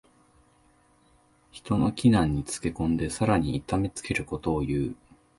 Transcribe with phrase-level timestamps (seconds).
[1.51, 4.95] 人の危難につけ込んでさらに痛めつけることをいう。